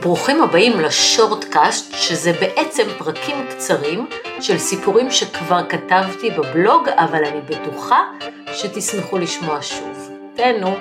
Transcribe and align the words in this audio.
ברוכים 0.00 0.42
הבאים 0.42 0.80
לשורטקאסט, 0.80 1.92
שזה 1.92 2.32
בעצם 2.32 2.82
פרקים 2.98 3.36
קצרים 3.50 4.06
של 4.40 4.58
סיפורים 4.58 5.10
שכבר 5.10 5.68
כתבתי 5.68 6.30
בבלוג, 6.30 6.88
אבל 6.88 7.24
אני 7.24 7.40
בטוחה 7.40 7.98
שתשמחו 8.52 9.18
לשמוע 9.18 9.58
שוב. 9.62 10.10
תהנו. 10.36 10.74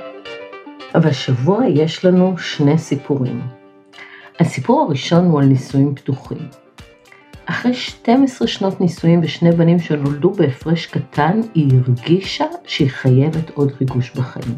אבל 0.96 1.10
השבוע 1.10 1.68
יש 1.68 2.06
לנו 2.06 2.38
שני 2.38 2.78
סיפורים. 2.78 3.42
הסיפור 4.40 4.82
הראשון 4.82 5.26
הוא 5.26 5.40
על 5.40 5.46
נישואים 5.46 5.96
פתוחים. 5.96 6.50
אחרי 7.46 7.74
12 7.74 8.48
שנות 8.48 8.82
נישואים 8.82 9.20
ושני 9.24 9.52
בנים 9.52 9.80
שנולדו 9.80 10.32
בהפרש 10.32 10.86
קטן, 10.86 11.42
היא 11.54 11.72
הרגישה 11.80 12.46
שהיא 12.66 12.90
חייבת 12.90 13.50
עוד 13.54 13.72
ריגוש 13.82 14.12
בחיים. 14.12 14.56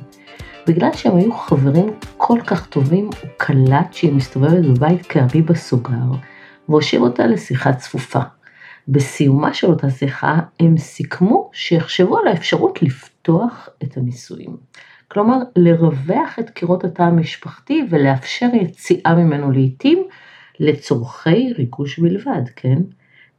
בגלל 0.70 0.90
שהם 0.94 1.16
היו 1.16 1.34
חברים 1.34 1.94
כל 2.18 2.40
כך 2.48 2.68
טובים, 2.68 3.06
הוא 3.06 3.30
קלט 3.38 3.94
שהיא 3.94 4.14
מסתובבת 4.14 4.66
בבית 4.66 5.06
כארי 5.06 5.41
בסוגר, 5.41 6.12
והושיב 6.70 7.02
אותה 7.02 7.27
לשיחה 7.27 7.73
צפופה. 7.73 8.20
בסיומה 8.88 9.54
של 9.54 9.68
אותה 9.68 9.90
שיחה, 9.90 10.40
הם 10.60 10.77
סיכמו 10.77 11.50
שיחשבו 11.54 12.18
על 12.18 12.27
האפשרות 12.27 12.82
לפתוח 12.82 13.70
את 13.84 13.98
הנישואים. 13.98 14.58
כלומר, 15.08 15.38
לרווח 15.55 16.40
את 16.40 16.50
קירות 16.50 16.84
התא 16.84 17.02
המשפחתי 17.02 17.88
ולאפשר 17.90 18.49
יציאה 18.54 19.16
ממנו 19.16 19.52
לעתים 19.52 20.04
לצורכי 20.60 21.54
ריגוש 21.58 21.99
בלבד, 21.99 22.44
כן? 22.55 22.77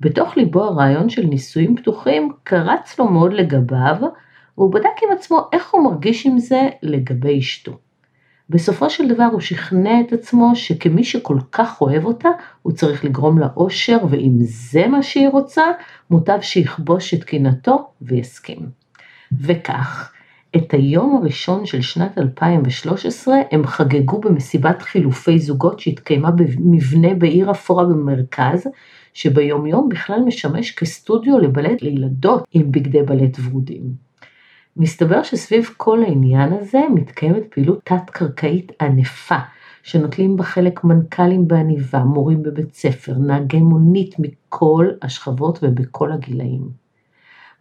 בתוך 0.01 0.37
ליבו 0.37 0.65
הרעיון 0.65 1.09
של 1.09 1.27
נישואים 1.27 1.77
פתוחים 1.77 2.33
קרץ 2.45 2.99
לו 2.99 3.09
מאוד 3.09 3.33
לגביו, 3.33 3.97
והוא 4.61 4.73
בדק 4.73 5.03
עם 5.03 5.13
עצמו 5.13 5.49
איך 5.53 5.71
הוא 5.71 5.85
מרגיש 5.85 6.27
עם 6.27 6.39
זה 6.39 6.69
לגבי 6.83 7.39
אשתו. 7.39 7.79
בסופו 8.51 8.91
של 8.91 9.09
דבר 9.09 9.29
הוא 9.33 9.41
שכנע 9.41 10.01
את 10.01 10.13
עצמו 10.13 10.57
שכמי 10.57 11.05
שכל 11.05 11.39
כך 11.53 11.81
אוהב 11.81 12.05
אותה, 12.05 12.29
הוא 12.63 12.73
צריך 12.73 13.05
לגרום 13.05 13.39
לה 13.39 13.49
אושר, 13.57 13.99
ואם 14.11 14.33
זה 14.41 14.87
מה 14.87 15.03
שהיא 15.03 15.29
רוצה, 15.29 15.63
מוטב 16.11 16.39
שיכבוש 16.41 17.15
את 17.15 17.25
קנאתו 17.25 17.89
ויסכים. 18.03 18.69
וכך, 19.41 20.13
את 20.57 20.75
היום 20.75 21.17
הראשון 21.17 21.67
של 21.67 21.83
שנת 21.83 22.19
2013 22.19 23.35
הם 23.51 23.67
חגגו 23.67 24.21
במסיבת 24.21 24.83
חילופי 24.83 25.39
זוגות 25.39 25.81
שהתקיימה 25.81 26.31
במבנה 26.31 27.15
בעיר 27.15 27.51
אפורה 27.51 27.85
במרכז, 27.85 28.67
שביום 29.15 29.67
יום 29.67 29.89
בכלל 29.89 30.21
משמש 30.27 30.71
כסטודיו 30.71 31.39
לבלט 31.39 31.83
לילדות 31.83 32.45
עם 32.53 32.73
בגדי 32.73 33.03
בלט 33.03 33.37
ורודים. 33.45 34.10
מסתבר 34.81 35.23
שסביב 35.23 35.71
כל 35.77 36.03
העניין 36.03 36.53
הזה 36.53 36.81
מתקיימת 36.95 37.43
פעילות 37.51 37.81
תת-קרקעית 37.85 38.73
ענפה, 38.81 39.37
שנוטלים 39.83 40.37
בה 40.37 40.45
חלק 40.45 40.85
מנכ"לים 40.85 41.49
בעניבה, 41.49 41.99
מורים 41.99 42.43
בבית 42.43 42.75
ספר, 42.75 43.15
נהגי 43.19 43.61
מונית 43.61 44.15
מכל 44.19 44.89
השכבות 45.03 45.59
ובכל 45.63 46.13
הגילאים. 46.13 46.69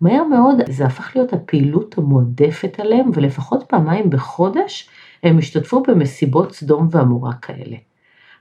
מהר 0.01 0.23
מאוד 0.23 0.57
זה 0.69 0.85
הפך 0.85 1.15
להיות 1.15 1.33
הפעילות 1.33 1.97
המועדפת 1.97 2.79
עליהם, 2.79 3.11
ולפחות 3.13 3.63
פעמיים 3.67 4.09
בחודש 4.09 4.89
הם 5.23 5.37
השתתפו 5.37 5.83
במסיבות 5.83 6.53
סדום 6.53 6.87
ועמורה 6.91 7.33
כאלה. 7.33 7.77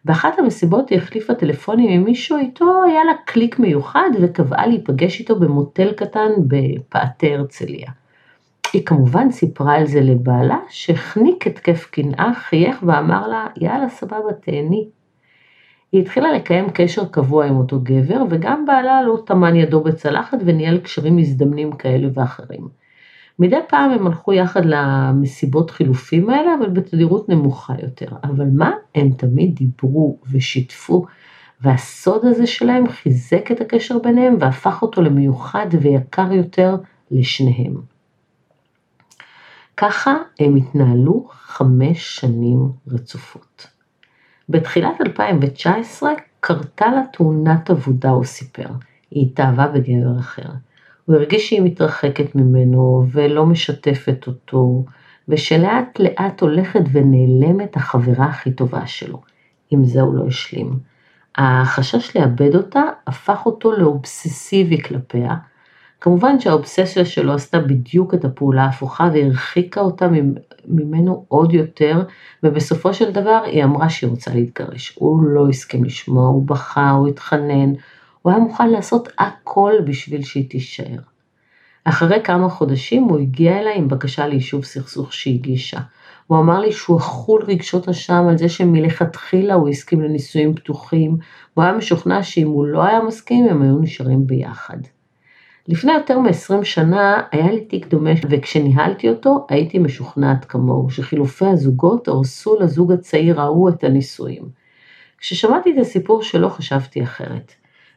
באחת 0.04 0.38
המסיבות 0.38 0.88
היא 0.88 0.98
החליפה 0.98 1.34
טלפונים 1.34 1.90
עם 1.90 2.04
מישהו 2.04 2.38
איתו 2.38 2.84
היה 2.84 3.04
לה 3.04 3.12
קליק 3.26 3.58
מיוחד 3.58 4.10
וקבעה 4.22 4.66
להיפגש 4.66 5.20
איתו 5.20 5.40
במוטל 5.40 5.92
קטן 5.92 6.30
בפאתי 6.48 7.34
הרצליה. 7.34 7.90
היא 8.72 8.86
כמובן 8.86 9.30
סיפרה 9.30 9.74
על 9.74 9.86
זה 9.86 10.00
לבעלה, 10.00 10.58
שהחניק 10.69 11.47
התקף 11.47 11.88
קנאה, 11.91 12.30
חייך 12.34 12.83
ואמר 12.86 13.28
לה, 13.28 13.47
יאללה 13.61 13.88
סבבה 13.88 14.33
תהני. 14.41 14.88
היא 15.92 16.02
התחילה 16.02 16.33
לקיים 16.33 16.70
קשר 16.70 17.05
קבוע 17.05 17.46
עם 17.46 17.56
אותו 17.56 17.80
גבר, 17.83 18.22
וגם 18.30 18.66
בעלה 18.66 19.02
לא 19.02 19.19
טמן 19.27 19.56
ידו 19.56 19.80
בצלחת 19.80 20.39
וניהל 20.44 20.78
קשרים 20.78 21.16
מזדמנים 21.16 21.73
כאלה 21.73 22.08
ואחרים. 22.14 22.68
מדי 23.39 23.61
פעם 23.68 23.90
הם 23.90 24.06
הלכו 24.06 24.33
יחד 24.33 24.64
למסיבות 24.64 25.70
חילופים 25.70 26.30
האלה, 26.30 26.55
אבל 26.55 26.68
בתדירות 26.68 27.29
נמוכה 27.29 27.74
יותר. 27.83 28.06
אבל 28.24 28.46
מה? 28.52 28.73
הם 28.95 29.11
תמיד 29.11 29.55
דיברו 29.55 30.18
ושיתפו, 30.33 31.05
והסוד 31.61 32.24
הזה 32.24 32.46
שלהם 32.46 32.89
חיזק 32.89 33.52
את 33.52 33.61
הקשר 33.61 33.98
ביניהם 33.98 34.36
והפך 34.40 34.83
אותו 34.83 35.02
למיוחד 35.02 35.67
ויקר 35.80 36.33
יותר 36.33 36.77
לשניהם. 37.11 37.98
ככה 39.80 40.16
הם 40.40 40.56
התנהלו 40.56 41.28
חמש 41.30 42.16
שנים 42.20 42.72
רצופות. 42.89 43.66
בתחילת 44.48 45.00
2019 45.06 46.12
קרתה 46.40 46.86
לה 46.86 47.02
תאונת 47.12 47.70
עבודה, 47.70 48.11
הוא 48.11 48.24
סיפר. 48.24 48.68
היא 49.11 49.27
התאהבה 49.27 49.67
בגבר 49.67 50.18
אחר. 50.20 50.48
הוא 51.05 51.17
הרגיש 51.17 51.48
שהיא 51.48 51.62
מתרחקת 51.62 52.34
ממנו 52.34 53.05
ולא 53.12 53.46
משתפת 53.46 54.24
אותו, 54.27 54.84
ושלאט 55.28 56.00
לאט 56.00 56.40
הולכת 56.40 56.83
ונעלמת 56.92 57.77
החברה 57.77 58.27
הכי 58.27 58.52
טובה 58.52 58.86
שלו. 58.86 59.22
עם 59.70 59.84
זה 59.84 60.00
הוא 60.00 60.14
לא 60.14 60.27
השלים. 60.27 60.78
החשש 61.36 62.17
לאבד 62.17 62.55
אותה 62.55 62.83
הפך 63.06 63.46
אותו 63.46 63.72
לאובססיבי 63.72 64.83
כלפיה, 64.83 65.34
כמובן 66.01 66.41
שהאובססיה 66.41 67.05
שלו 67.05 67.35
עשתה 67.35 67.59
בדיוק 67.59 68.14
את 68.14 68.25
הפעולה 68.25 68.64
ההפוכה 68.64 69.11
והרחיקה 69.13 69.81
אותה 69.81 70.09
ממנו 70.69 71.25
עוד 71.29 71.53
יותר, 71.53 72.03
ובסופו 72.42 72.95
של 72.95 73.11
דבר 73.13 73.41
היא 73.45 73.64
אמרה 73.64 73.89
שהיא 73.89 74.11
רוצה 74.11 74.35
להתגרש. 74.35 74.97
הוא 74.98 75.23
לא 75.23 75.48
הסכים 75.48 75.85
לשמוע, 75.85 76.27
הוא 76.29 76.47
בכה, 76.47 76.91
הוא 76.91 77.09
התחנן, 77.09 77.73
הוא 78.23 78.33
היה 78.33 78.39
מוכן 78.39 78.70
לעשות 78.70 79.09
הכל 79.19 79.73
בשביל 79.85 80.23
שהיא 80.23 80.51
תישאר. 80.51 80.98
אחרי 81.85 82.20
כמה 82.25 82.48
חודשים 82.48 83.03
הוא 83.03 83.19
הגיע 83.19 83.59
אליי 83.59 83.79
עם 83.79 83.89
בקשה 83.89 84.27
ליישוב 84.27 84.65
סכסוך 84.65 85.13
שהגישה. 85.13 85.80
הוא 86.27 86.39
אמר 86.39 86.61
לי 86.61 86.73
שהוא 86.73 86.98
אכול 86.98 87.42
רגשות 87.47 87.89
אשם 87.89 88.27
על 88.29 88.39
זה 88.39 88.48
שמלכתחילה 88.48 89.55
הוא 89.55 89.69
הסכים 89.69 90.03
לנישואים 90.03 90.55
פתוחים, 90.55 91.17
והוא 91.57 91.65
היה 91.65 91.73
משוכנע 91.73 92.23
שאם 92.23 92.47
הוא 92.47 92.67
לא 92.67 92.85
היה 92.85 93.01
מסכים 93.03 93.47
הם 93.51 93.63
היו 93.63 93.79
נשארים 93.79 94.27
ביחד. 94.27 94.79
לפני 95.68 95.92
יותר 95.92 96.18
מ-20 96.18 96.64
שנה 96.64 97.23
היה 97.33 97.52
לי 97.52 97.64
תיק 97.64 97.86
דומה 97.86 98.11
וכשניהלתי 98.30 99.08
אותו 99.08 99.46
הייתי 99.48 99.79
משוכנעת 99.79 100.45
כמוהו 100.45 100.90
שחילופי 100.90 101.46
הזוגות 101.46 102.08
הרסו 102.08 102.56
לזוג 102.61 102.92
הצעיר 102.92 103.40
ההוא 103.40 103.68
את 103.68 103.84
הנישואים. 103.84 104.48
כששמעתי 105.18 105.73
את 105.73 105.79
הסיפור 105.80 106.23
שלו 106.23 106.51
חשבתי 106.51 107.02
אחרת. 107.02 107.52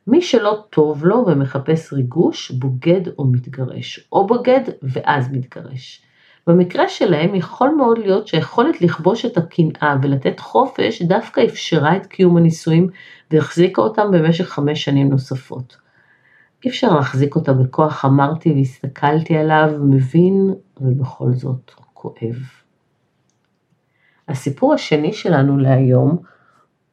מי 0.08 0.22
שלא 0.22 0.64
טוב 0.70 1.06
לו 1.06 1.24
ומחפש 1.28 1.94
ריגוש, 1.94 2.52
בוגד 2.52 3.02
או 3.18 3.26
מתגרש, 3.26 4.08
או 4.12 4.28
בוגד 4.28 4.62
ואז 4.84 5.32
מתגרש. 5.32 6.02
במקרה 6.48 6.90
שלהם 6.90 7.36
יכול 7.36 7.70
מאוד 7.78 7.98
להיות 7.98 8.28
שהיכולת 8.28 8.82
לכבוש 8.82 9.26
את 9.26 9.38
הקנאה 9.38 9.96
ולתת 10.02 10.40
חופש 10.40 11.02
דווקא 11.02 11.42
אפשרה 11.46 11.98
את 11.98 12.06
קיום 12.06 12.38
הנישואים 12.38 12.88
והחזיקה 13.32 13.82
אותם 13.82 14.12
במשך 14.12 14.50
חמש 14.50 14.84
שנים 14.84 15.10
נוספות. 15.10 15.81
אי 16.66 16.70
אפשר 16.70 16.96
להחזיק 16.96 17.36
אותה 17.36 17.54
בכוח, 17.54 18.06
אמרתי 18.06 18.54
והסתכלתי 18.54 19.38
עליו, 19.38 19.72
מבין, 19.82 20.54
ובכל 20.82 21.34
זאת 21.34 21.72
כואב. 21.94 22.36
הסיפור 24.28 24.74
השני 24.74 25.14
שלנו 25.14 25.58
להיום 25.58 26.18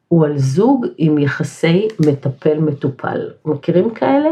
הוא 0.07 0.25
על 0.25 0.37
זוג 0.37 0.85
עם 0.97 1.17
יחסי 1.17 1.87
מטפל-מטופל. 2.07 3.29
מכירים 3.45 3.93
כאלה? 3.93 4.29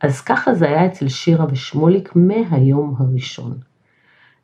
אז 0.00 0.20
ככה 0.20 0.54
זה 0.54 0.66
היה 0.66 0.86
אצל 0.86 1.08
שירה 1.08 1.46
ושמוליק 1.50 2.12
מהיום 2.16 2.94
הראשון. 2.98 3.58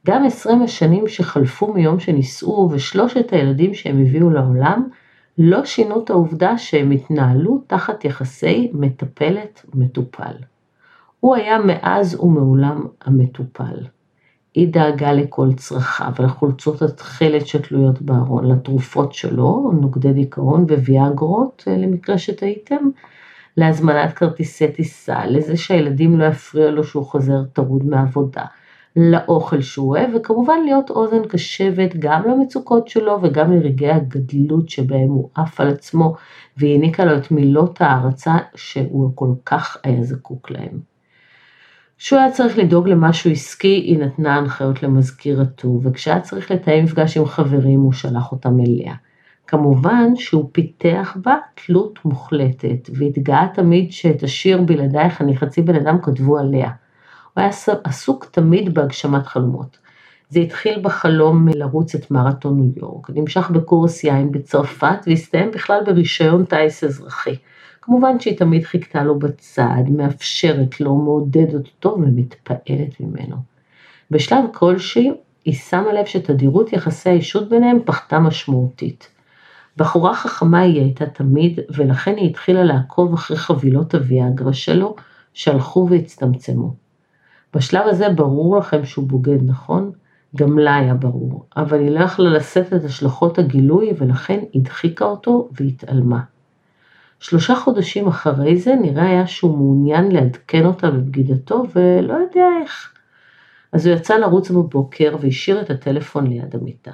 גם 0.06 0.24
עשרים 0.24 0.62
השנים 0.62 1.08
שחלפו 1.08 1.72
מיום 1.72 2.00
שנישאו 2.00 2.68
ושלושת 2.72 3.32
הילדים 3.32 3.74
שהם 3.74 4.02
הביאו 4.02 4.30
לעולם, 4.30 4.88
לא 5.38 5.64
שינו 5.64 6.04
את 6.04 6.10
העובדה 6.10 6.58
שהם 6.58 6.90
התנהלו 6.90 7.62
תחת 7.66 8.04
יחסי 8.04 8.70
מטפלת-מטופל. 8.72 10.34
הוא 11.20 11.34
היה 11.34 11.58
מאז 11.58 12.20
ומעולם 12.20 12.86
המטופל. 13.04 13.76
היא 14.54 14.68
דאגה 14.72 15.12
לכל 15.12 15.52
צרכיו, 15.56 16.12
לחולצות 16.18 16.82
התכלת 16.82 17.46
שתלויות 17.46 18.02
בארון, 18.02 18.50
לתרופות 18.50 19.12
שלו, 19.12 19.72
נוגדי 19.80 20.12
דיכאון 20.12 20.64
וויאגרות, 20.64 21.64
אה, 21.68 21.76
למקרה 21.76 22.18
שטעיתם, 22.18 22.88
להזמנת 23.56 24.14
כרטיסי 24.14 24.68
טיסה, 24.68 25.26
לזה 25.26 25.56
שהילדים 25.56 26.18
לא 26.18 26.24
יפריע 26.24 26.70
לו 26.70 26.84
שהוא 26.84 27.04
חוזר 27.04 27.44
טרוד 27.52 27.84
מעבודה, 27.84 28.44
לאוכל 28.96 29.60
שהוא 29.60 29.96
אוהב, 29.96 30.10
וכמובן 30.14 30.58
להיות 30.64 30.90
אוזן 30.90 31.22
קשבת 31.28 31.96
גם 31.98 32.22
למצוקות 32.28 32.88
שלו 32.88 33.18
וגם 33.22 33.52
לרגעי 33.52 33.90
הגדלות 33.90 34.68
שבהם 34.68 35.08
הוא 35.08 35.30
עף 35.34 35.60
על 35.60 35.68
עצמו, 35.68 36.14
והעניקה 36.56 37.04
לו 37.04 37.16
את 37.16 37.30
מילות 37.30 37.80
הערצה 37.80 38.34
שהוא 38.54 39.10
כל 39.14 39.30
כך 39.46 39.76
היה 39.84 40.02
זקוק 40.02 40.50
להם. 40.50 40.94
כשהוא 41.98 42.20
היה 42.20 42.30
צריך 42.30 42.58
לדאוג 42.58 42.88
למשהו 42.88 43.30
עסקי, 43.30 43.68
היא 43.68 43.98
נתנה 43.98 44.36
הנחיות 44.36 44.82
למזכירתו, 44.82 45.80
וכשהיה 45.82 46.20
צריך 46.20 46.50
לתאם 46.50 46.84
מפגש 46.84 47.16
עם 47.16 47.26
חברים, 47.26 47.80
הוא 47.80 47.92
שלח 47.92 48.32
אותם 48.32 48.60
אליה. 48.60 48.94
כמובן 49.46 50.16
שהוא 50.16 50.48
פיתח 50.52 51.16
בה 51.22 51.36
תלות 51.54 52.04
מוחלטת, 52.04 52.90
והתגאה 52.94 53.46
תמיד 53.54 53.92
שאת 53.92 54.22
השיר 54.22 54.62
בלעדייך 54.62 55.20
אני 55.20 55.36
חצי 55.36 55.62
בן 55.62 55.74
אדם 55.74 55.98
כתבו 56.02 56.38
עליה. 56.38 56.70
הוא 57.34 57.42
היה 57.42 57.50
עסוק 57.84 58.24
תמיד 58.24 58.74
בהגשמת 58.74 59.26
חלומות. 59.26 59.78
זה 60.28 60.40
התחיל 60.40 60.80
בחלום 60.82 61.48
לרוץ 61.54 61.94
את 61.94 62.10
מרתון 62.10 62.60
ניו 62.60 62.72
יורק, 62.76 63.10
נמשך 63.14 63.50
בקורס 63.50 64.04
יין 64.04 64.32
בצרפת 64.32 64.98
והסתיים 65.06 65.50
בכלל 65.50 65.80
ברישיון 65.86 66.44
טיס 66.44 66.84
אזרחי. 66.84 67.36
כמובן 67.82 68.20
שהיא 68.20 68.38
תמיד 68.38 68.64
חיכתה 68.64 69.04
לו 69.04 69.18
בצד, 69.18 69.82
מאפשרת 69.90 70.80
לו, 70.80 70.94
מעודדת 70.94 71.66
אותו 71.66 71.96
ומתפעלת 71.98 73.00
ממנו. 73.00 73.36
בשלב 74.10 74.44
כלשהי 74.52 75.10
היא 75.44 75.54
שמה 75.54 75.92
לב 75.92 76.04
שתדירות 76.06 76.72
יחסי 76.72 77.10
האישות 77.10 77.48
ביניהם 77.48 77.78
פחתה 77.84 78.18
משמעותית. 78.18 79.08
בחורה 79.76 80.14
חכמה 80.14 80.60
היא 80.60 80.80
הייתה 80.80 81.06
תמיד, 81.06 81.60
ולכן 81.76 82.16
היא 82.16 82.30
התחילה 82.30 82.64
לעקוב 82.64 83.14
אחרי 83.14 83.36
חבילות 83.36 83.94
הוויאגרה 83.94 84.52
שלו, 84.52 84.96
שהלכו 85.34 85.86
והצטמצמו. 85.90 86.83
בשלב 87.54 87.86
הזה 87.86 88.08
ברור 88.08 88.56
לכם 88.58 88.84
שהוא 88.84 89.08
בוגד, 89.08 89.42
נכון? 89.42 89.92
גם 90.36 90.58
לה 90.58 90.76
היה 90.76 90.94
ברור, 90.94 91.46
אבל 91.56 91.80
היא 91.80 91.90
לא 91.90 92.00
יכלה 92.00 92.30
לשאת 92.30 92.72
את 92.72 92.84
השלכות 92.84 93.38
הגילוי 93.38 93.92
ולכן 93.98 94.40
הדחיקה 94.54 95.04
אותו 95.04 95.48
והתעלמה. 95.52 96.20
שלושה 97.20 97.54
חודשים 97.54 98.06
אחרי 98.06 98.56
זה 98.56 98.74
נראה 98.74 99.06
היה 99.06 99.26
שהוא 99.26 99.58
מעוניין 99.58 100.12
לעדכן 100.12 100.66
אותה 100.66 100.90
בבגידתו 100.90 101.64
ולא 101.74 102.12
יודע 102.12 102.46
איך. 102.62 102.92
אז 103.72 103.86
הוא 103.86 103.96
יצא 103.96 104.16
לרוץ 104.16 104.50
בבוקר 104.50 105.16
והשאיר 105.20 105.60
את 105.60 105.70
הטלפון 105.70 106.26
ליד 106.26 106.54
המיטה. 106.54 106.92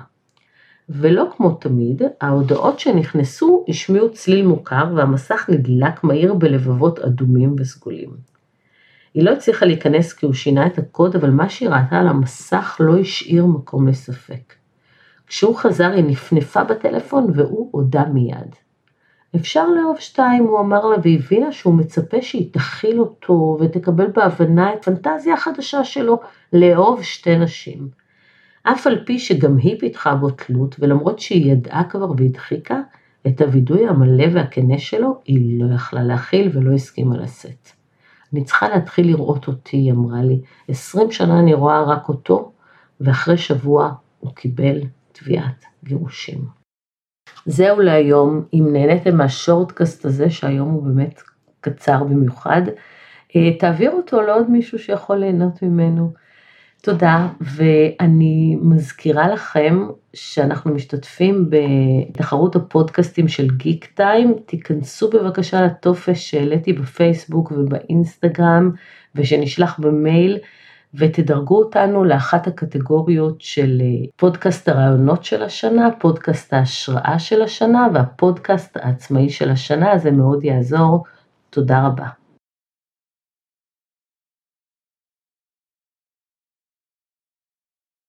ולא 0.88 1.28
כמו 1.36 1.50
תמיד, 1.50 2.02
ההודעות 2.20 2.80
שנכנסו 2.80 3.64
השמיעו 3.68 4.12
צליל 4.12 4.46
מוכר 4.46 4.92
והמסך 4.96 5.46
נדלק 5.48 6.04
מהיר 6.04 6.34
בלבבות 6.34 6.98
אדומים 6.98 7.56
וסגולים. 7.58 8.29
היא 9.14 9.24
לא 9.24 9.30
הצליחה 9.30 9.66
להיכנס 9.66 10.12
כי 10.12 10.26
הוא 10.26 10.34
שינה 10.34 10.66
את 10.66 10.78
הקוד, 10.78 11.16
אבל 11.16 11.30
מה 11.30 11.48
שהיא 11.48 11.68
ראתה 11.68 11.98
על 11.98 12.08
המסך 12.08 12.76
לא 12.80 12.98
השאיר 12.98 13.46
מקום 13.46 13.88
לספק. 13.88 14.54
כשהוא 15.26 15.56
חזר 15.56 15.90
היא 15.90 16.04
נפנפה 16.04 16.64
בטלפון 16.64 17.30
והוא 17.34 17.68
הודה 17.72 18.04
מיד. 18.04 18.56
אפשר 19.36 19.68
לאהוב 19.68 19.98
שתיים, 19.98 20.44
הוא 20.44 20.60
אמר 20.60 20.86
לה, 20.86 20.96
והבינה 21.02 21.52
שהוא 21.52 21.74
מצפה 21.74 22.22
שהיא 22.22 22.52
תכיל 22.52 23.00
אותו 23.00 23.56
ותקבל 23.60 24.06
בהבנה 24.06 24.74
את 24.74 24.84
פנטזיה 24.84 25.34
החדשה 25.34 25.84
שלו 25.84 26.20
לאהוב 26.52 27.02
שתי 27.02 27.38
נשים. 27.38 27.88
אף 28.62 28.86
על 28.86 29.04
פי 29.06 29.18
שגם 29.18 29.56
היא 29.56 29.80
פיתחה 29.80 30.14
בו 30.14 30.30
תלות, 30.30 30.76
ולמרות 30.78 31.18
שהיא 31.18 31.52
ידעה 31.52 31.84
כבר 31.84 32.10
והדחיקה, 32.16 32.80
את 33.26 33.40
הווידוי 33.40 33.88
המלא 33.88 34.24
והכנה 34.32 34.78
שלו 34.78 35.20
היא 35.24 35.60
לא 35.64 35.74
יכלה 35.74 36.02
להכיל 36.02 36.50
ולא 36.54 36.74
הסכימה 36.74 37.16
לשאת. 37.16 37.79
אני 38.32 38.44
צריכה 38.44 38.68
להתחיל 38.68 39.06
לראות 39.06 39.48
אותי, 39.48 39.76
היא 39.76 39.92
אמרה 39.92 40.22
לי. 40.22 40.40
עשרים 40.68 41.10
שנה 41.10 41.40
אני 41.40 41.54
רואה 41.54 41.82
רק 41.82 42.08
אותו, 42.08 42.52
ואחרי 43.00 43.36
שבוע 43.36 43.92
הוא 44.20 44.34
קיבל 44.34 44.80
תביעת 45.12 45.64
גירושים. 45.84 46.44
זהו 47.46 47.80
להיום, 47.80 48.44
אם 48.54 48.68
נהניתם 48.72 49.16
מהשורטקאסט 49.16 50.04
הזה, 50.04 50.30
שהיום 50.30 50.70
הוא 50.70 50.82
באמת 50.82 51.22
קצר 51.60 52.04
במיוחד, 52.04 52.62
אה, 53.36 53.58
תעביר 53.58 53.90
אותו 53.90 54.22
לעוד 54.22 54.50
מישהו 54.50 54.78
שיכול 54.78 55.16
ליהנות 55.16 55.62
ממנו. 55.62 56.12
תודה, 56.82 57.28
ואני 57.40 58.56
מזכירה 58.62 59.28
לכם 59.28 59.86
שאנחנו 60.14 60.74
משתתפים 60.74 61.50
בתחרות 61.50 62.56
הפודקאסטים 62.56 63.28
של 63.28 63.50
גיק 63.56 63.84
טיים, 63.84 64.34
תיכנסו 64.46 65.10
בבקשה 65.10 65.62
לטופס 65.62 66.18
שהעליתי 66.18 66.72
בפייסבוק 66.72 67.52
ובאינסטגרם 67.52 68.70
ושנשלח 69.14 69.78
במייל 69.78 70.38
ותדרגו 70.94 71.58
אותנו 71.58 72.04
לאחת 72.04 72.46
הקטגוריות 72.46 73.40
של 73.40 73.82
פודקאסט 74.16 74.68
הרעיונות 74.68 75.24
של 75.24 75.42
השנה, 75.42 75.88
פודקאסט 75.98 76.52
ההשראה 76.52 77.18
של 77.18 77.42
השנה 77.42 77.88
והפודקאסט 77.94 78.76
העצמאי 78.76 79.28
של 79.30 79.50
השנה, 79.50 79.98
זה 79.98 80.10
מאוד 80.10 80.44
יעזור. 80.44 81.04
תודה 81.50 81.86
רבה. 81.86 82.19